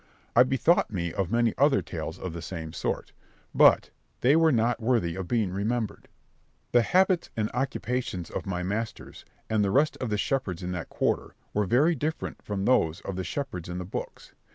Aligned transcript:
I 0.35 0.41
bethought 0.41 0.91
me 0.91 1.13
of 1.13 1.29
many 1.31 1.53
other 1.59 1.83
tales 1.83 2.17
of 2.17 2.33
the 2.33 2.41
same 2.41 2.73
sort, 2.73 3.11
but 3.53 3.91
they 4.21 4.35
were 4.35 4.51
not 4.51 4.81
worthy 4.81 5.15
of 5.15 5.27
being 5.27 5.51
remembered. 5.51 6.07
The 6.71 6.81
habits 6.81 7.29
and 7.37 7.51
occupations 7.53 8.31
of 8.31 8.47
my 8.47 8.63
masters, 8.63 9.25
and 9.47 9.63
the 9.63 9.69
rest 9.69 9.97
of 9.97 10.09
the 10.09 10.17
shepherds 10.17 10.63
in 10.63 10.71
that 10.71 10.89
quarter, 10.89 11.35
were 11.53 11.67
very 11.67 11.93
different 11.93 12.41
from 12.41 12.65
those 12.65 13.01
of 13.01 13.15
the 13.15 13.23
shepherds 13.23 13.69
in 13.69 13.77
the 13.77 13.85
books. 13.85 14.33